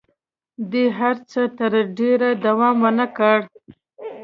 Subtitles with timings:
[0.71, 3.37] دې هر څه تر ډېره دوام ونه کړ.